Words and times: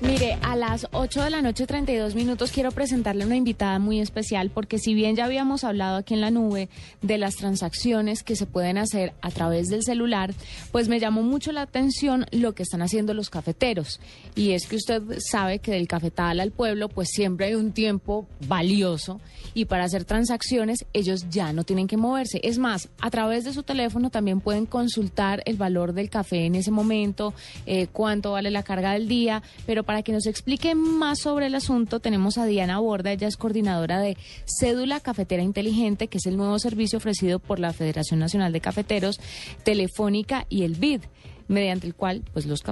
Mire, 0.00 0.38
a 0.42 0.56
las 0.56 0.88
8 0.92 1.22
de 1.22 1.30
la 1.30 1.40
noche 1.40 1.66
32 1.66 2.14
minutos 2.14 2.50
quiero 2.50 2.72
presentarle 2.72 3.24
una 3.24 3.36
invitada 3.36 3.78
muy 3.78 4.00
especial 4.00 4.50
porque 4.50 4.78
si 4.78 4.92
bien 4.92 5.14
ya 5.14 5.24
habíamos 5.24 5.62
hablado 5.62 5.96
aquí 5.96 6.14
en 6.14 6.20
la 6.20 6.30
nube 6.30 6.68
de 7.00 7.16
las 7.16 7.36
transacciones 7.36 8.22
que 8.22 8.34
se 8.34 8.46
pueden 8.46 8.76
hacer 8.76 9.14
a 9.22 9.30
través 9.30 9.68
del 9.68 9.84
celular, 9.84 10.34
pues 10.72 10.88
me 10.88 10.98
llamó 10.98 11.22
mucho 11.22 11.52
la 11.52 11.62
atención 11.62 12.26
lo 12.32 12.54
que 12.54 12.64
están 12.64 12.82
haciendo 12.82 13.14
los 13.14 13.30
cafeteros. 13.30 14.00
Y 14.34 14.50
es 14.50 14.66
que 14.66 14.76
usted 14.76 15.02
sabe 15.20 15.60
que 15.60 15.72
del 15.72 15.86
cafetal 15.86 16.40
al 16.40 16.50
pueblo 16.50 16.88
pues 16.88 17.08
siempre 17.10 17.46
hay 17.46 17.54
un 17.54 17.72
tiempo 17.72 18.26
valioso 18.48 19.20
y 19.54 19.66
para 19.66 19.84
hacer 19.84 20.04
transacciones 20.04 20.84
ellos 20.92 21.26
ya 21.30 21.52
no 21.52 21.64
tienen 21.64 21.86
que 21.86 21.96
moverse. 21.96 22.40
Es 22.42 22.58
más, 22.58 22.88
a 23.00 23.10
través 23.10 23.44
de 23.44 23.52
su 23.52 23.62
teléfono 23.62 24.10
también 24.10 24.40
pueden 24.40 24.66
consultar 24.66 25.42
el 25.46 25.56
valor 25.56 25.92
del 25.92 26.10
café 26.10 26.46
en 26.46 26.56
ese 26.56 26.72
momento, 26.72 27.32
eh, 27.66 27.86
cuánto 27.92 28.32
vale 28.32 28.50
la 28.50 28.64
carga 28.64 28.92
del 28.92 29.08
día, 29.08 29.42
pero 29.66 29.83
para 29.84 30.02
que 30.02 30.12
nos 30.12 30.26
explique 30.26 30.74
más 30.74 31.20
sobre 31.20 31.46
el 31.46 31.54
asunto, 31.54 32.00
tenemos 32.00 32.38
a 32.38 32.46
Diana 32.46 32.78
Borda, 32.78 33.12
ella 33.12 33.28
es 33.28 33.36
coordinadora 33.36 34.00
de 34.00 34.16
Cédula 34.46 35.00
Cafetera 35.00 35.42
Inteligente, 35.42 36.08
que 36.08 36.18
es 36.18 36.26
el 36.26 36.36
nuevo 36.36 36.58
servicio 36.58 36.98
ofrecido 36.98 37.38
por 37.38 37.58
la 37.58 37.72
Federación 37.72 38.20
Nacional 38.20 38.52
de 38.52 38.60
Cafeteros, 38.60 39.20
Telefónica 39.62 40.46
y 40.48 40.62
el 40.64 40.74
BID 40.74 41.02
mediante 41.46 41.86
el 41.86 41.94
cual 41.94 42.22
pues 42.32 42.46
los, 42.46 42.62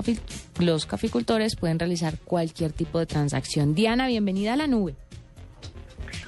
los 0.59 0.87
caficultores 0.87 1.57
pueden 1.57 1.79
realizar 1.79 2.19
cualquier 2.19 2.73
tipo 2.73 2.99
de 2.99 3.07
transacción. 3.07 3.75
Diana, 3.75 4.07
bienvenida 4.07 4.55
a 4.55 4.57
la 4.57 4.67
nube. 4.67 4.95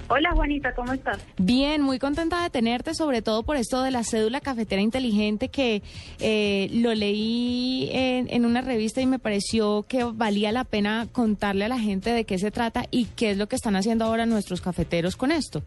Hola 0.08 0.32
Juanita, 0.32 0.74
¿cómo 0.74 0.92
estás? 0.92 1.18
Bien, 1.38 1.80
muy 1.80 1.98
contenta 1.98 2.42
de 2.42 2.50
tenerte, 2.50 2.94
sobre 2.94 3.22
todo 3.22 3.42
por 3.42 3.56
esto 3.56 3.82
de 3.82 3.90
la 3.90 4.04
cédula 4.04 4.40
cafetera 4.40 4.82
inteligente 4.82 5.48
que 5.48 5.82
eh, 6.20 6.68
lo 6.72 6.94
leí 6.94 7.88
en, 7.90 8.28
en, 8.28 8.44
una 8.44 8.60
revista 8.60 9.00
y 9.00 9.06
me 9.06 9.18
pareció 9.18 9.84
que 9.88 10.04
valía 10.04 10.52
la 10.52 10.64
pena 10.64 11.06
contarle 11.10 11.64
a 11.64 11.68
la 11.68 11.78
gente 11.78 12.10
de 12.10 12.24
qué 12.24 12.38
se 12.38 12.50
trata 12.50 12.84
y 12.90 13.06
qué 13.06 13.30
es 13.30 13.38
lo 13.38 13.46
que 13.46 13.56
están 13.56 13.76
haciendo 13.76 14.04
ahora 14.04 14.26
nuestros 14.26 14.60
cafeteros 14.60 15.16
con 15.16 15.32
esto. 15.32 15.62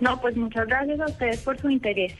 No, 0.00 0.20
pues 0.20 0.36
muchas 0.36 0.66
gracias 0.66 1.00
a 1.00 1.06
ustedes 1.06 1.40
por 1.42 1.58
su 1.58 1.70
interés. 1.70 2.14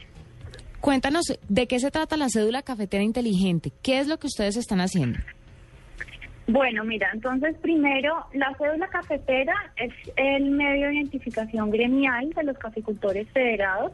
Cuéntanos 0.79 1.25
de 1.47 1.67
qué 1.67 1.79
se 1.79 1.91
trata 1.91 2.17
la 2.17 2.29
cédula 2.29 2.63
cafetera 2.63 3.03
inteligente, 3.03 3.71
qué 3.83 3.99
es 3.99 4.07
lo 4.07 4.17
que 4.17 4.27
ustedes 4.27 4.57
están 4.57 4.81
haciendo. 4.81 5.19
Bueno, 6.51 6.83
mira, 6.83 7.09
entonces 7.13 7.55
primero, 7.61 8.25
la 8.33 8.53
cédula 8.57 8.89
cafetera 8.89 9.53
es 9.77 9.93
el 10.17 10.51
medio 10.51 10.87
de 10.87 10.95
identificación 10.95 11.71
gremial 11.71 12.29
de 12.31 12.43
los 12.43 12.57
caficultores 12.57 13.25
federados, 13.29 13.93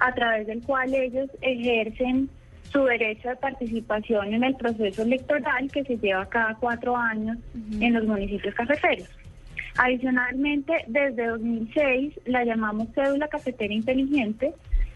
a 0.00 0.12
través 0.12 0.48
del 0.48 0.62
cual 0.62 0.92
ellos 0.92 1.30
ejercen 1.42 2.28
su 2.72 2.82
derecho 2.84 3.28
de 3.28 3.36
participación 3.36 4.34
en 4.34 4.42
el 4.42 4.56
proceso 4.56 5.02
electoral 5.02 5.70
que 5.70 5.84
se 5.84 5.96
lleva 5.96 6.28
cada 6.28 6.56
cuatro 6.56 6.96
años 6.96 7.36
uh 7.36 7.58
-huh. 7.58 7.86
en 7.86 7.92
los 7.94 8.04
municipios 8.04 8.52
cafeteros. 8.56 9.08
Adicionalmente, 9.78 10.72
desde 10.88 11.26
2006 11.28 12.18
la 12.24 12.44
llamamos 12.44 12.88
cédula 12.96 13.28
cafetera 13.28 13.72
inteligente 13.72 14.52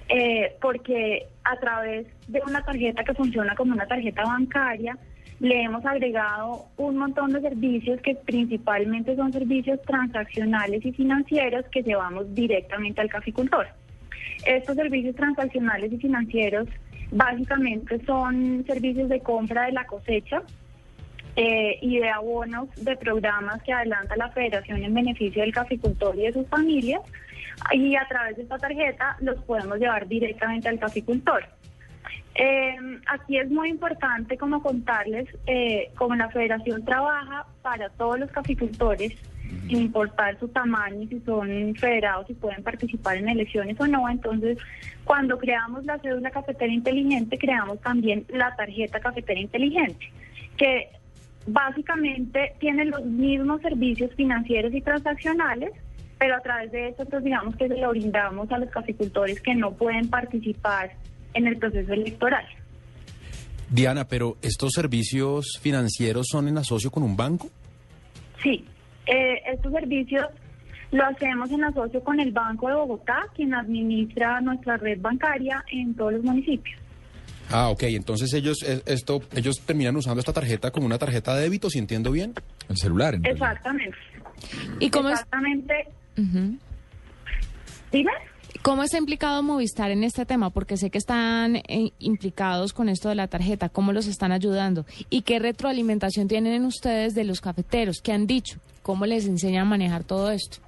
eh, 0.08 0.56
porque 0.60 1.28
a 1.44 1.56
través 1.60 2.08
de 2.26 2.42
una 2.48 2.64
tarjeta 2.64 3.04
que 3.04 3.14
funciona 3.14 3.54
como 3.54 3.74
una 3.74 3.86
tarjeta 3.86 4.24
bancaria, 4.24 4.98
le 5.40 5.62
hemos 5.62 5.84
agregado 5.84 6.66
un 6.76 6.96
montón 6.96 7.32
de 7.32 7.40
servicios 7.40 8.00
que 8.00 8.14
principalmente 8.14 9.16
son 9.16 9.32
servicios 9.32 9.80
transaccionales 9.82 10.84
y 10.84 10.92
financieros 10.92 11.66
que 11.70 11.82
llevamos 11.82 12.34
directamente 12.34 13.00
al 13.00 13.10
caficultor. 13.10 13.66
Estos 14.46 14.76
servicios 14.76 15.14
transaccionales 15.14 15.92
y 15.92 15.98
financieros 15.98 16.68
básicamente 17.10 18.04
son 18.04 18.64
servicios 18.66 19.08
de 19.08 19.20
compra 19.20 19.66
de 19.66 19.72
la 19.72 19.86
cosecha 19.86 20.42
eh, 21.36 21.78
y 21.82 21.98
de 21.98 22.08
abonos 22.08 22.68
de 22.76 22.96
programas 22.96 23.62
que 23.62 23.72
adelanta 23.72 24.16
la 24.16 24.30
federación 24.30 24.82
en 24.82 24.94
beneficio 24.94 25.42
del 25.42 25.52
caficultor 25.52 26.16
y 26.16 26.22
de 26.22 26.32
sus 26.32 26.46
familias 26.48 27.02
y 27.72 27.96
a 27.96 28.06
través 28.08 28.36
de 28.36 28.42
esta 28.42 28.58
tarjeta 28.58 29.16
los 29.20 29.42
podemos 29.42 29.78
llevar 29.78 30.06
directamente 30.08 30.68
al 30.68 30.78
caficultor. 30.78 31.44
Eh, 32.38 32.76
aquí 33.06 33.38
es 33.38 33.50
muy 33.50 33.70
importante 33.70 34.36
como 34.36 34.62
contarles 34.62 35.26
eh, 35.46 35.90
cómo 35.96 36.14
la 36.16 36.28
federación 36.28 36.84
trabaja 36.84 37.46
para 37.62 37.88
todos 37.90 38.20
los 38.20 38.30
caficultores, 38.30 39.14
sin 39.68 39.78
importar 39.78 40.38
su 40.38 40.48
tamaño, 40.48 41.08
si 41.08 41.20
son 41.20 41.74
federados 41.76 42.28
y 42.28 42.34
pueden 42.34 42.62
participar 42.62 43.16
en 43.16 43.30
elecciones 43.30 43.80
o 43.80 43.86
no. 43.86 44.06
Entonces, 44.10 44.58
cuando 45.04 45.38
creamos 45.38 45.86
la 45.86 45.98
cédula 45.98 46.30
cafetera 46.30 46.70
inteligente, 46.70 47.38
creamos 47.38 47.80
también 47.80 48.26
la 48.28 48.54
tarjeta 48.54 49.00
cafetera 49.00 49.40
inteligente, 49.40 50.12
que 50.58 50.90
básicamente 51.46 52.52
tiene 52.58 52.84
los 52.84 53.02
mismos 53.04 53.62
servicios 53.62 54.12
financieros 54.14 54.74
y 54.74 54.82
transaccionales, 54.82 55.72
pero 56.18 56.36
a 56.36 56.40
través 56.40 56.70
de 56.72 56.88
esto, 56.88 57.06
pues 57.06 57.24
digamos 57.24 57.56
que 57.56 57.68
se 57.68 57.76
lo 57.78 57.90
brindamos 57.90 58.50
a 58.52 58.58
los 58.58 58.68
caficultores 58.68 59.40
que 59.40 59.54
no 59.54 59.72
pueden 59.72 60.10
participar 60.10 60.90
en 61.36 61.46
el 61.46 61.56
proceso 61.58 61.92
electoral. 61.92 62.44
Diana, 63.70 64.06
pero 64.06 64.36
¿estos 64.42 64.72
servicios 64.72 65.58
financieros 65.60 66.26
son 66.30 66.48
en 66.48 66.58
asocio 66.58 66.90
con 66.90 67.02
un 67.02 67.16
banco? 67.16 67.50
Sí, 68.42 68.64
eh, 69.06 69.42
estos 69.52 69.72
servicios 69.72 70.26
lo 70.92 71.04
hacemos 71.04 71.50
en 71.50 71.64
asocio 71.64 72.02
con 72.02 72.20
el 72.20 72.32
Banco 72.32 72.68
de 72.68 72.74
Bogotá, 72.74 73.26
quien 73.34 73.54
administra 73.54 74.40
nuestra 74.40 74.76
red 74.76 75.00
bancaria 75.00 75.64
en 75.70 75.94
todos 75.94 76.12
los 76.14 76.22
municipios. 76.22 76.78
Ah, 77.50 77.68
ok, 77.68 77.84
entonces 77.84 78.32
ellos 78.34 78.58
esto 78.86 79.20
ellos 79.34 79.60
terminan 79.60 79.94
usando 79.96 80.18
esta 80.18 80.32
tarjeta 80.32 80.72
como 80.72 80.86
una 80.86 80.98
tarjeta 80.98 81.34
de 81.36 81.42
débito, 81.42 81.70
si 81.70 81.78
entiendo 81.78 82.10
bien. 82.10 82.34
El 82.68 82.76
celular. 82.76 83.14
En 83.14 83.24
Exactamente. 83.24 83.96
¿Y 84.80 84.90
cómo 84.90 85.10
Exactamente. 85.10 85.74
Es? 86.16 86.24
Uh 86.24 86.28
-huh. 86.28 86.58
¿Dime? 87.92 88.10
¿Cómo 88.62 88.82
está 88.82 88.98
implicado 88.98 89.42
Movistar 89.42 89.90
en 89.90 90.04
este 90.04 90.24
tema? 90.24 90.50
Porque 90.50 90.76
sé 90.76 90.90
que 90.90 90.98
están 90.98 91.56
eh, 91.56 91.90
implicados 91.98 92.72
con 92.72 92.88
esto 92.88 93.08
de 93.08 93.14
la 93.14 93.26
tarjeta. 93.26 93.68
¿Cómo 93.68 93.92
los 93.92 94.06
están 94.06 94.32
ayudando? 94.32 94.84
¿Y 95.10 95.22
qué 95.22 95.38
retroalimentación 95.38 96.28
tienen 96.28 96.64
ustedes 96.64 97.14
de 97.14 97.24
los 97.24 97.40
cafeteros? 97.40 98.00
¿Qué 98.00 98.12
han 98.12 98.26
dicho? 98.26 98.58
¿Cómo 98.82 99.06
les 99.06 99.26
enseñan 99.26 99.62
a 99.62 99.70
manejar 99.70 100.04
todo 100.04 100.30
esto? 100.30 100.58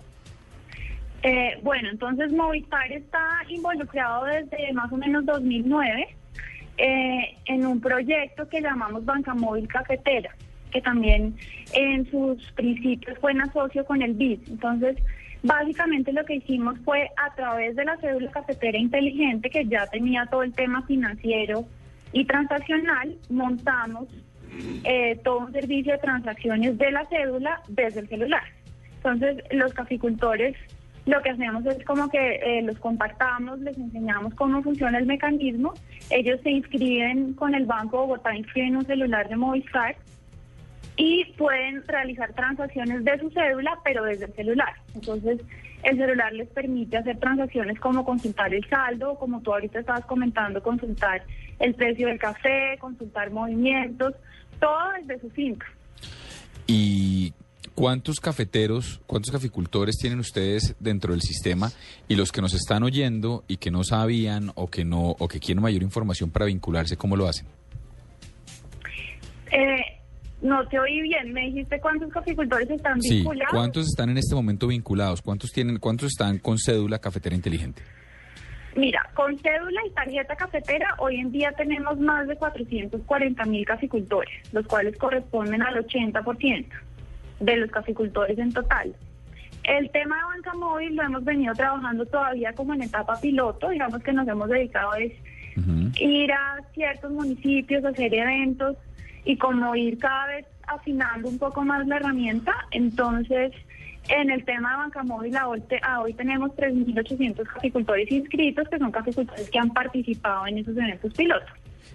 Eh, 1.22 1.58
bueno, 1.62 1.88
entonces 1.90 2.32
Movistar 2.32 2.90
está 2.92 3.42
involucrado 3.48 4.24
desde 4.24 4.72
más 4.72 4.92
o 4.92 4.96
menos 4.96 5.24
2009 5.26 6.08
eh, 6.78 7.36
en 7.46 7.66
un 7.66 7.80
proyecto 7.80 8.48
que 8.48 8.60
llamamos 8.60 9.04
Banca 9.04 9.34
Móvil 9.34 9.66
Cafetera, 9.66 10.34
que 10.70 10.80
también 10.80 11.36
en 11.72 12.08
sus 12.10 12.40
principios 12.52 13.18
fue 13.18 13.32
en 13.32 13.40
asocio 13.40 13.84
con 13.84 14.00
el 14.00 14.14
BID. 14.14 14.40
Entonces, 14.48 14.96
Básicamente 15.42 16.12
lo 16.12 16.24
que 16.24 16.36
hicimos 16.36 16.78
fue 16.84 17.10
a 17.16 17.34
través 17.34 17.76
de 17.76 17.84
la 17.84 17.96
cédula 17.98 18.30
cafetera 18.30 18.76
inteligente, 18.76 19.50
que 19.50 19.66
ya 19.66 19.86
tenía 19.86 20.26
todo 20.26 20.42
el 20.42 20.52
tema 20.52 20.82
financiero 20.82 21.64
y 22.12 22.24
transaccional, 22.24 23.16
montamos 23.30 24.08
eh, 24.84 25.20
todo 25.22 25.40
un 25.40 25.52
servicio 25.52 25.92
de 25.92 25.98
transacciones 25.98 26.76
de 26.78 26.90
la 26.90 27.04
cédula 27.06 27.62
desde 27.68 28.00
el 28.00 28.08
celular. 28.08 28.42
Entonces 28.96 29.44
los 29.52 29.72
caficultores 29.74 30.56
lo 31.06 31.22
que 31.22 31.30
hacemos 31.30 31.64
es 31.64 31.82
como 31.84 32.10
que 32.10 32.34
eh, 32.34 32.62
los 32.62 32.78
contactamos, 32.78 33.60
les 33.60 33.78
enseñamos 33.78 34.34
cómo 34.34 34.62
funciona 34.62 34.98
el 34.98 35.06
mecanismo, 35.06 35.72
ellos 36.10 36.38
se 36.42 36.50
inscriben 36.50 37.32
con 37.32 37.54
el 37.54 37.64
Banco 37.64 37.98
Bogotá, 37.98 38.36
inscriben 38.36 38.76
un 38.76 38.84
celular 38.84 39.26
de 39.28 39.36
Movistar 39.36 39.96
y 40.98 41.24
pueden 41.36 41.86
realizar 41.86 42.34
transacciones 42.34 43.04
de 43.04 43.18
su 43.20 43.30
cédula, 43.30 43.78
pero 43.84 44.02
desde 44.02 44.26
el 44.26 44.34
celular. 44.34 44.74
Entonces, 44.96 45.40
el 45.84 45.96
celular 45.96 46.32
les 46.32 46.48
permite 46.48 46.96
hacer 46.96 47.18
transacciones 47.20 47.78
como 47.78 48.04
consultar 48.04 48.52
el 48.52 48.68
saldo, 48.68 49.14
como 49.14 49.40
tú 49.40 49.52
ahorita 49.52 49.78
estabas 49.78 50.04
comentando, 50.06 50.60
consultar 50.60 51.22
el 51.60 51.74
precio 51.76 52.08
del 52.08 52.18
café, 52.18 52.76
consultar 52.80 53.30
movimientos, 53.30 54.12
todo 54.58 54.90
desde 54.98 55.20
su 55.20 55.30
finca. 55.30 55.66
¿Y 56.66 57.32
cuántos 57.76 58.18
cafeteros, 58.18 59.00
cuántos 59.06 59.30
caficultores 59.30 59.98
tienen 59.98 60.18
ustedes 60.18 60.74
dentro 60.80 61.12
del 61.12 61.22
sistema 61.22 61.70
y 62.08 62.16
los 62.16 62.32
que 62.32 62.42
nos 62.42 62.54
están 62.54 62.82
oyendo 62.82 63.44
y 63.46 63.58
que 63.58 63.70
no 63.70 63.84
sabían 63.84 64.50
o 64.56 64.68
que 64.68 64.84
no 64.84 65.14
o 65.16 65.28
que 65.28 65.38
quieren 65.38 65.62
mayor 65.62 65.84
información 65.84 66.30
para 66.30 66.46
vincularse, 66.46 66.96
cómo 66.96 67.14
lo 67.14 67.28
hacen? 67.28 67.46
Eh, 69.52 69.97
no 70.42 70.66
te 70.68 70.78
oí 70.78 71.00
bien. 71.02 71.32
Me 71.32 71.42
dijiste 71.46 71.80
cuántos 71.80 72.10
caficultores 72.12 72.68
están 72.70 73.00
Sí, 73.02 73.16
vinculados. 73.16 73.52
¿cuántos 73.54 73.86
están 73.88 74.10
en 74.10 74.18
este 74.18 74.34
momento 74.34 74.66
vinculados? 74.68 75.22
¿Cuántos 75.22 75.50
tienen, 75.50 75.78
cuántos 75.78 76.08
están 76.08 76.38
con 76.38 76.58
cédula 76.58 76.98
cafetera 76.98 77.34
inteligente? 77.34 77.82
Mira, 78.76 79.10
con 79.14 79.36
cédula 79.38 79.80
y 79.86 79.90
tarjeta 79.90 80.36
cafetera, 80.36 80.94
hoy 80.98 81.16
en 81.16 81.32
día 81.32 81.50
tenemos 81.56 81.98
más 81.98 82.28
de 82.28 82.36
440 82.36 83.44
mil 83.46 83.64
caficultores, 83.66 84.30
los 84.52 84.66
cuales 84.66 84.96
corresponden 84.98 85.62
al 85.62 85.84
80% 85.84 86.66
de 87.40 87.56
los 87.56 87.70
caficultores 87.70 88.38
en 88.38 88.52
total. 88.52 88.94
El 89.64 89.90
tema 89.90 90.16
de 90.16 90.22
banca 90.36 90.54
móvil 90.54 90.94
lo 90.94 91.02
hemos 91.02 91.24
venido 91.24 91.52
trabajando 91.54 92.06
todavía 92.06 92.52
como 92.52 92.74
en 92.74 92.82
etapa 92.82 93.20
piloto, 93.20 93.70
digamos 93.70 94.02
que 94.02 94.12
nos 94.12 94.28
hemos 94.28 94.48
dedicado 94.48 94.94
es 94.94 95.12
Ujú. 95.56 95.90
ir 96.00 96.30
a 96.32 96.58
ciertos 96.72 97.10
municipios, 97.10 97.84
hacer 97.84 98.14
eventos 98.14 98.76
y 99.24 99.36
como 99.36 99.74
ir 99.76 99.98
cada 99.98 100.26
vez 100.26 100.46
afinando 100.66 101.28
un 101.28 101.38
poco 101.38 101.62
más 101.64 101.86
la 101.86 101.96
herramienta. 101.96 102.54
Entonces, 102.70 103.52
en 104.08 104.30
el 104.30 104.44
tema 104.44 104.70
de 104.70 104.76
banca 104.76 105.02
móvil, 105.02 105.36
a 105.36 105.48
hoy, 105.48 105.62
a 105.82 106.00
hoy 106.00 106.14
tenemos 106.14 106.50
3.800 106.52 107.44
caficultores 107.44 108.10
inscritos, 108.10 108.68
que 108.68 108.78
son 108.78 108.90
caficultores 108.90 109.50
que 109.50 109.58
han 109.58 109.70
participado 109.70 110.46
en 110.46 110.58
esos 110.58 110.76
eventos 110.76 111.12
pilotos. 111.14 111.50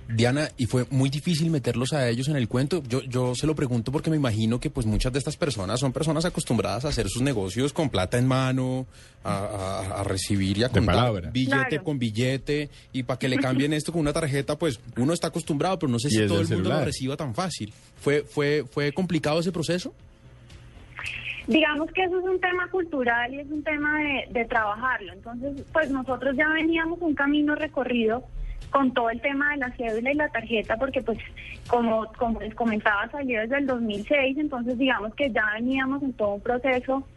Diana, 0.09 0.49
¿y 0.57 0.65
fue 0.65 0.85
muy 0.91 1.09
difícil 1.09 1.49
meterlos 1.49 1.93
a 1.93 2.07
ellos 2.09 2.27
en 2.27 2.35
el 2.35 2.47
cuento? 2.47 2.83
Yo, 2.87 3.01
yo 3.03 3.35
se 3.35 3.47
lo 3.47 3.55
pregunto 3.55 3.91
porque 3.91 4.09
me 4.09 4.17
imagino 4.17 4.59
que 4.59 4.69
pues 4.69 4.85
muchas 4.85 5.13
de 5.13 5.19
estas 5.19 5.37
personas 5.37 5.79
son 5.79 5.93
personas 5.93 6.25
acostumbradas 6.25 6.85
a 6.85 6.89
hacer 6.89 7.07
sus 7.09 7.21
negocios 7.21 7.71
con 7.73 7.89
plata 7.89 8.17
en 8.17 8.27
mano, 8.27 8.85
a, 9.23 9.37
a- 9.37 10.01
a 10.01 10.03
recibir 10.03 10.57
y 10.57 10.63
a 10.63 10.69
contar 10.69 10.95
palabra. 10.95 11.29
billete 11.31 11.67
Claro. 11.69 11.83
con 11.83 11.99
billete, 11.99 12.69
y 12.91 13.03
para 13.03 13.17
que 13.17 13.27
le 13.29 13.37
cambien 13.37 13.73
esto 13.73 13.91
con 13.91 14.01
una 14.01 14.13
tarjeta, 14.13 14.57
pues 14.57 14.79
uno 14.97 15.13
está 15.13 15.27
acostumbrado, 15.27 15.79
pero 15.79 15.91
no 15.91 15.99
sé 15.99 16.09
si 16.09 16.17
todo 16.27 16.41
el 16.41 16.47
el 16.47 16.53
mundo 16.55 16.69
lo 16.69 16.83
reciba 16.85 17.15
tan 17.17 17.33
fácil. 17.33 17.73
¿Fue, 18.01 18.23
fue, 18.23 18.65
¿Fue 18.69 18.91
complicado 18.91 19.39
ese 19.39 19.51
proceso? 19.51 19.93
Digamos 21.47 21.89
que 21.91 22.03
eso 22.03 22.19
es 22.19 22.25
un 22.25 22.39
tema 22.39 22.69
cultural 22.69 23.33
y 23.33 23.39
es 23.39 23.47
un 23.51 23.63
tema 23.63 23.99
de, 23.99 24.27
de 24.39 24.45
trabajarlo. 24.45 25.11
Entonces, 25.11 25.63
pues 25.73 25.89
nosotros 25.89 26.35
ya 26.37 26.47
veníamos 26.49 26.99
un 27.01 27.15
camino 27.15 27.53
recorrido 27.55 28.23
con 28.73 28.91
todo 28.91 29.11
el 29.11 29.21
tema 29.21 29.51
de 29.51 29.57
la 29.57 29.71
cédula 29.77 30.11
y 30.11 30.15
la 30.15 30.29
tarjeta, 30.29 30.75
porque 30.77 30.99
pues 31.03 31.19
como, 31.67 32.11
como 32.17 32.41
les 32.41 32.55
comentaba, 32.55 33.07
salió 33.11 33.39
desde 33.41 33.59
el 33.59 33.67
2006, 33.67 34.37
entonces 34.39 34.79
digamos 34.79 35.13
que 35.13 35.31
ya 35.31 35.45
veníamos 35.53 36.01
en 36.01 36.11
todo 36.13 36.33
un 36.33 36.41
proceso 36.41 37.07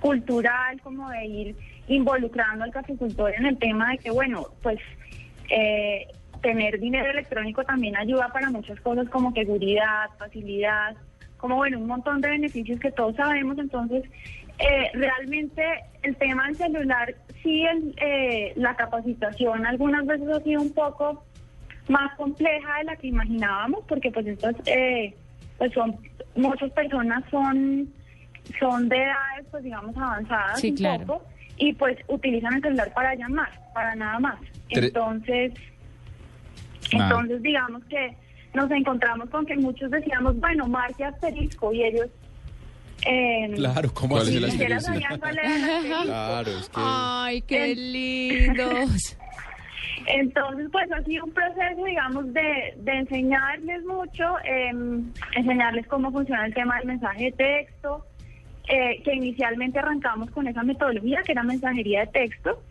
cultural, 0.00 0.80
como 0.80 1.10
de 1.10 1.26
ir 1.26 1.56
involucrando 1.88 2.64
al 2.64 2.70
caficultor 2.70 3.34
en 3.34 3.44
el 3.44 3.58
tema 3.58 3.90
de 3.90 3.98
que, 3.98 4.10
bueno, 4.10 4.46
pues 4.62 4.78
eh, 5.50 6.06
tener 6.40 6.80
dinero 6.80 7.10
electrónico 7.10 7.64
también 7.64 7.96
ayuda 7.98 8.28
para 8.28 8.48
muchas 8.48 8.80
cosas 8.80 9.06
como 9.10 9.30
seguridad, 9.32 10.08
facilidad, 10.18 10.96
como 11.36 11.56
bueno, 11.56 11.78
un 11.78 11.86
montón 11.86 12.22
de 12.22 12.30
beneficios 12.30 12.80
que 12.80 12.90
todos 12.90 13.14
sabemos. 13.16 13.58
Entonces, 13.58 14.04
eh, 14.58 14.90
realmente 14.94 15.62
el 16.02 16.16
tema 16.16 16.46
del 16.46 16.56
celular, 16.56 17.14
sí, 17.42 17.64
el, 17.64 17.94
eh, 18.00 18.52
la 18.56 18.76
capacitación 18.76 19.66
algunas 19.66 20.06
veces 20.06 20.28
ha 20.28 20.40
sido 20.40 20.62
un 20.62 20.72
poco 20.72 21.24
más 21.88 22.14
compleja 22.16 22.78
de 22.78 22.84
la 22.84 22.96
que 22.96 23.08
imaginábamos, 23.08 23.84
porque 23.88 24.10
pues 24.10 24.26
estas, 24.26 24.54
eh, 24.66 25.14
pues 25.58 25.72
son, 25.72 25.96
muchas 26.36 26.70
personas 26.72 27.24
son, 27.30 27.88
son 28.58 28.88
de 28.88 28.96
edades, 28.96 29.46
pues 29.50 29.64
digamos, 29.64 29.96
avanzadas 29.96 30.60
Sí, 30.60 30.70
un 30.70 30.76
claro. 30.76 31.06
poco, 31.06 31.24
y 31.56 31.72
pues 31.74 31.98
utilizan 32.08 32.54
el 32.54 32.62
celular 32.62 32.92
para 32.94 33.14
llamar, 33.14 33.50
para 33.74 33.94
nada 33.94 34.18
más. 34.18 34.38
Entonces, 34.70 35.52
Nada. 36.92 37.04
entonces 37.10 37.42
digamos 37.42 37.84
que 37.86 38.16
nos 38.54 38.70
encontramos 38.70 39.28
con 39.30 39.44
que 39.46 39.56
muchos 39.56 39.90
decíamos, 39.90 40.38
bueno, 40.40 40.66
marque 40.66 41.04
asterisco, 41.04 41.72
y 41.72 41.84
ellos... 41.84 42.08
Eh, 43.06 43.52
Claro, 43.56 43.92
¿cómo 43.92 44.16
¿Cuál 44.16 44.28
es 44.28 44.44
asterisco. 44.44 44.92
Claro, 46.04 46.50
es 46.50 46.68
que... 46.68 46.74
Ay, 46.82 47.42
qué 47.42 47.72
En- 47.72 47.92
lindos. 47.92 49.16
Entonces, 50.06 50.68
pues 50.70 50.90
ha 50.92 51.02
sido 51.04 51.24
un 51.24 51.32
proceso, 51.32 51.84
digamos, 51.84 52.32
de, 52.34 52.74
de 52.76 52.92
enseñarles 52.92 53.84
mucho, 53.84 54.38
eh, 54.44 54.70
enseñarles 55.34 55.86
cómo 55.86 56.10
funciona 56.12 56.44
el 56.46 56.52
tema 56.54 56.76
del 56.78 56.86
mensaje 56.88 57.24
de 57.24 57.32
texto, 57.32 58.04
eh, 58.68 59.00
que 59.02 59.14
inicialmente 59.14 59.78
arrancamos 59.78 60.30
con 60.30 60.46
esa 60.46 60.62
metodología 60.62 61.22
que 61.24 61.32
era 61.32 61.42
mensajería 61.42 62.00
de 62.00 62.06
texto, 62.08 62.62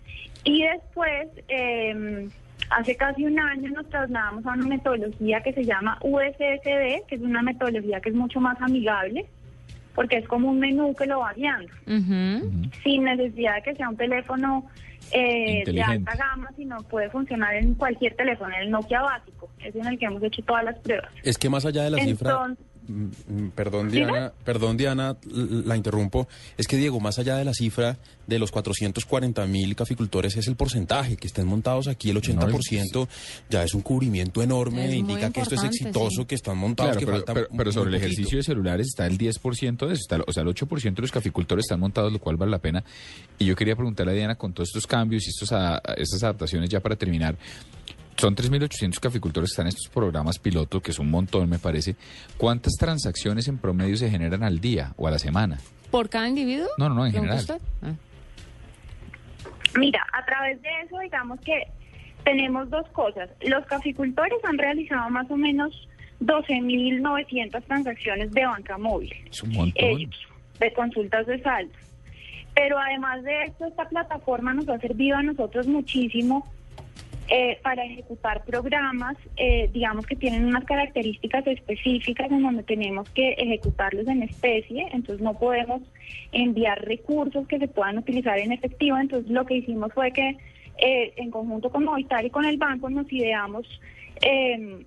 y 0.43 0.63
después, 0.63 1.27
eh, 1.47 2.27
hace 2.69 2.95
casi 2.97 3.25
un 3.25 3.39
año, 3.39 3.71
nos 3.71 3.89
trasladamos 3.89 4.45
a 4.45 4.51
una 4.53 4.67
metodología 4.67 5.41
que 5.41 5.53
se 5.53 5.63
llama 5.63 5.97
USSD, 6.01 7.05
que 7.07 7.15
es 7.15 7.21
una 7.21 7.41
metodología 7.41 7.99
que 8.01 8.09
es 8.09 8.15
mucho 8.15 8.39
más 8.41 8.61
amigable, 8.61 9.25
porque 9.95 10.17
es 10.17 10.27
como 10.27 10.49
un 10.49 10.59
menú 10.59 10.93
que 10.95 11.05
lo 11.05 11.19
va 11.19 11.33
guiando 11.33 11.71
Ujú. 11.87 12.69
sin 12.83 13.03
necesidad 13.03 13.55
de 13.55 13.61
que 13.63 13.75
sea 13.75 13.89
un 13.89 13.97
teléfono 13.97 14.65
eh, 15.11 15.63
de 15.65 15.81
alta 15.81 16.15
gama, 16.15 16.49
sino 16.55 16.77
puede 16.83 17.09
funcionar 17.09 17.53
en 17.55 17.75
cualquier 17.75 18.15
teléfono, 18.15 18.53
en 18.55 18.63
el 18.63 18.71
Nokia 18.71 19.01
básico, 19.01 19.49
es 19.63 19.75
en 19.75 19.85
el 19.85 19.99
que 19.99 20.05
hemos 20.05 20.23
hecho 20.23 20.41
todas 20.43 20.63
las 20.63 20.77
pruebas. 20.79 21.11
Es 21.23 21.37
que 21.37 21.49
más 21.49 21.65
allá 21.65 21.83
de 21.83 21.91
la 21.91 21.97
cifra, 21.99 22.31
Entonces- 22.31 22.65
mm, 22.65 22.72
perdón 23.55 23.89
Dime. 23.89 24.05
Diana, 24.07 24.33
perdón 24.43 24.77
Diana, 24.77 25.17
la 25.25 25.75
interrumpo, 25.77 26.27
es 26.57 26.67
que 26.67 26.77
Diego, 26.77 26.99
más 26.99 27.19
allá 27.19 27.37
de 27.37 27.45
la 27.45 27.53
cifra 27.53 27.97
de 28.27 28.39
los 28.39 28.51
440 28.51 29.45
mil 29.47 29.75
caficultores 29.75 30.35
es 30.37 30.47
el 30.47 30.55
porcentaje, 30.55 31.17
que 31.17 31.27
estén 31.27 31.47
montados 31.47 31.87
aquí 31.87 32.09
el 32.09 32.17
80%, 32.21 33.07
ya 33.49 33.63
es 33.63 33.73
un 33.73 33.81
cubrimiento 33.81 34.41
enorme, 34.41 34.87
Es 34.87 34.93
indica 34.95 35.29
que 35.31 35.41
esto 35.41 35.55
es 35.55 35.63
exitoso, 35.63 36.21
sí. 36.21 36.25
que 36.25 36.35
están 36.35 36.57
montados, 36.57 36.97
Claro, 36.97 36.99
que 36.99 37.05
pero, 37.05 37.17
falta 37.17 37.33
pero- 37.33 37.47
pero 37.57 37.71
sobre 37.71 37.89
el 37.89 37.95
ejercicio 37.95 38.37
de 38.37 38.43
celulares 38.43 38.87
está 38.87 39.05
el 39.07 39.17
10% 39.17 39.87
de 39.87 39.93
eso, 39.93 40.01
está, 40.01 40.19
o 40.25 40.31
sea, 40.33 40.43
el 40.43 40.49
8% 40.49 40.95
de 40.95 41.01
los 41.01 41.11
caficultores 41.11 41.65
están 41.65 41.79
montados, 41.79 42.11
lo 42.13 42.19
cual 42.19 42.37
vale 42.37 42.51
la 42.51 42.59
pena. 42.59 42.83
Y 43.39 43.45
yo 43.45 43.55
quería 43.55 43.75
preguntarle 43.75 44.13
a 44.13 44.15
Diana, 44.15 44.35
con 44.35 44.53
todos 44.53 44.69
estos 44.69 44.87
cambios 44.87 45.25
y 45.25 45.29
estos 45.29 45.51
a- 45.51 45.81
estas 45.97 46.23
adaptaciones 46.23 46.69
ya 46.69 46.79
para 46.79 46.95
terminar, 46.95 47.35
son 48.23 48.37
3.800 48.37 49.01
caficultores 49.01 49.49
que 49.49 49.51
están 49.51 49.65
en 49.65 49.73
estos 49.75 49.89
programas 49.89 50.39
piloto, 50.39 50.79
que 50.79 50.91
es 50.91 50.99
un 50.99 51.11
montón, 51.11 51.49
me 51.49 51.59
parece. 51.59 51.97
¿Cuántas 52.37 52.71
transacciones 52.79 53.49
en 53.49 53.57
promedio 53.57 53.97
se 53.97 54.09
generan 54.09 54.43
al 54.43 54.61
día 54.61 54.93
o 54.95 55.09
a 55.09 55.11
la 55.11 55.19
semana? 55.19 55.57
¿Por 55.91 56.07
cada 56.07 56.29
individuo? 56.29 56.69
No, 56.77 56.87
no, 56.87 56.95
no, 56.95 57.05
en 57.05 57.11
¿Pregunta 57.11 57.37
general. 57.37 57.59
usted? 57.59 57.67
Ah. 57.81 59.77
Mira, 59.77 60.07
a 60.13 60.23
través 60.23 60.61
de 60.61 60.69
eso, 60.85 60.99
digamos 60.99 61.37
que 61.41 61.67
tenemos 62.23 62.69
dos 62.69 62.87
cosas. 62.93 63.29
Los 63.41 63.65
caficultores 63.65 64.39
han 64.45 64.57
realizado 64.57 65.09
más 65.09 65.29
o 65.29 65.35
menos 65.35 65.89
12.900 66.21 67.61
transacciones 67.63 68.31
de 68.31 68.45
banca 68.45 68.77
móvil. 68.77 69.13
Es 69.29 69.43
un 69.43 69.51
montón. 69.51 69.83
ellos, 69.85 70.15
de 70.61 70.71
consultas 70.71 71.27
de 71.27 71.41
saldo. 71.41 71.73
Pero 72.55 72.79
además 72.79 73.21
de 73.23 73.43
esto, 73.43 73.65
esta 73.65 73.89
plataforma 73.89 74.53
nos 74.53 74.69
ha 74.69 74.79
servido 74.79 75.17
a 75.17 75.23
nosotros 75.23 75.67
muchísimo 75.67 76.47
eh, 77.29 77.59
para 77.63 77.85
ejecutar 77.85 78.43
programas, 78.43 79.15
eh, 79.37 79.69
digamos 79.73 80.05
que 80.05 80.15
tienen 80.15 80.45
unas 80.45 80.65
características 80.65 81.45
específicas 81.47 82.31
en 82.31 82.43
donde 82.43 82.63
tenemos 82.63 83.09
que 83.09 83.33
ejecutarlos 83.33 84.07
en 84.07 84.23
especie, 84.23 84.87
entonces 84.91 85.21
no 85.21 85.37
podemos 85.37 85.81
enviar 86.31 86.83
recursos 86.85 87.47
que 87.47 87.59
se 87.59 87.67
puedan 87.67 87.97
utilizar 87.97 88.37
en 88.39 88.51
efectivo, 88.51 88.97
entonces 88.97 89.31
lo 89.31 89.45
que 89.45 89.55
hicimos 89.55 89.93
fue 89.93 90.11
que 90.11 90.37
eh, 90.77 91.13
en 91.15 91.31
conjunto 91.31 91.69
con 91.69 91.85
Movistar 91.85 92.25
y 92.25 92.29
con 92.29 92.45
el 92.45 92.57
banco 92.57 92.89
nos 92.89 93.11
ideamos... 93.11 93.67
Eh, 94.21 94.85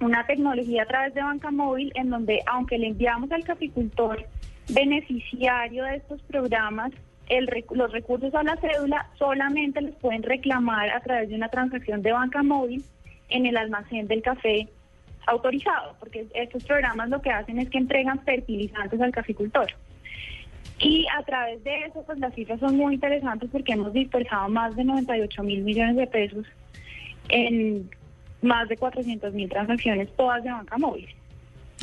una 0.00 0.26
tecnología 0.26 0.82
a 0.82 0.86
través 0.86 1.14
de 1.14 1.22
banca 1.22 1.50
móvil 1.50 1.90
en 1.94 2.10
donde 2.10 2.42
aunque 2.46 2.78
le 2.78 2.88
enviamos 2.88 3.30
al 3.32 3.44
caficultor 3.44 4.26
beneficiario 4.68 5.84
de 5.84 5.96
estos 5.96 6.20
programas 6.22 6.92
los 7.70 7.92
recursos 7.92 8.34
a 8.34 8.42
la 8.42 8.56
cédula 8.56 9.08
solamente 9.18 9.80
los 9.80 9.94
pueden 9.96 10.22
reclamar 10.22 10.90
a 10.90 11.00
través 11.00 11.28
de 11.28 11.34
una 11.34 11.48
transacción 11.48 12.02
de 12.02 12.12
banca 12.12 12.42
móvil 12.42 12.84
en 13.28 13.46
el 13.46 13.56
almacén 13.56 14.06
del 14.06 14.22
café 14.22 14.68
autorizado, 15.26 15.96
porque 15.98 16.26
estos 16.34 16.64
programas 16.64 17.08
lo 17.08 17.20
que 17.20 17.30
hacen 17.30 17.58
es 17.58 17.68
que 17.68 17.78
entregan 17.78 18.20
fertilizantes 18.20 19.00
al 19.00 19.10
caficultor. 19.10 19.66
Y 20.78 21.06
a 21.16 21.22
través 21.22 21.64
de 21.64 21.84
eso, 21.84 22.02
pues 22.04 22.18
las 22.18 22.34
cifras 22.34 22.60
son 22.60 22.76
muy 22.76 22.94
interesantes 22.94 23.48
porque 23.50 23.72
hemos 23.72 23.92
dispersado 23.92 24.48
más 24.48 24.76
de 24.76 24.84
98 24.84 25.42
mil 25.42 25.62
millones 25.62 25.96
de 25.96 26.06
pesos 26.06 26.46
en 27.28 27.90
más 28.42 28.68
de 28.68 28.76
400 28.76 29.32
mil 29.32 29.48
transacciones, 29.48 30.14
todas 30.16 30.44
de 30.44 30.52
banca 30.52 30.76
móvil. 30.78 31.08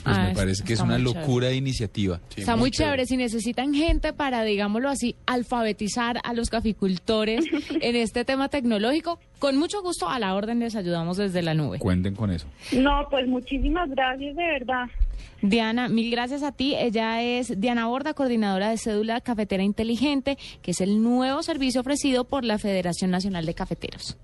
Pues 0.03 0.17
Ah, 0.17 0.25
me 0.29 0.33
parece 0.35 0.63
que 0.63 0.73
es 0.73 0.79
una 0.79 0.97
chévere. 0.97 1.19
locura 1.19 1.47
de 1.49 1.55
iniciativa. 1.55 2.19
Sí, 2.29 2.41
Está 2.41 2.55
muy 2.55 2.71
chévere. 2.71 3.05
Si 3.05 3.15
necesitan 3.15 3.73
gente 3.73 4.11
para, 4.11 4.43
digámoslo 4.43 4.89
así, 4.89 5.15
alfabetizar 5.27 6.19
a 6.23 6.33
los 6.33 6.49
caficultores 6.49 7.45
en 7.81 7.95
este 7.95 8.25
tema 8.25 8.49
tecnológico, 8.49 9.19
con 9.39 9.57
mucho 9.57 9.81
gusto 9.81 10.09
a 10.09 10.17
la 10.19 10.33
orden 10.35 10.59
les 10.59 10.75
ayudamos 10.75 11.17
desde 11.17 11.41
la 11.41 11.53
nube. 11.53 11.77
Cuenten 11.79 12.15
con 12.15 12.31
eso. 12.31 12.47
No, 12.71 13.07
pues 13.09 13.27
muchísimas 13.27 13.89
gracias, 13.89 14.35
de 14.35 14.43
verdad. 14.43 14.85
Diana, 15.41 15.89
mil 15.89 16.09
gracias 16.09 16.41
a 16.41 16.51
ti. 16.53 16.73
Ella 16.75 17.21
es 17.21 17.59
Diana 17.59 17.87
Borda, 17.87 18.13
coordinadora 18.13 18.69
de 18.69 18.77
Cédula 18.77 19.21
Cafetera 19.21 19.61
Inteligente, 19.63 20.37
que 20.61 20.71
es 20.71 20.81
el 20.81 21.03
nuevo 21.03 21.43
servicio 21.43 21.81
ofrecido 21.81 22.23
por 22.23 22.43
la 22.45 22.57
Federación 22.57 23.11
Nacional 23.11 23.45
de 23.45 23.53
Cafeteros. 23.53 24.17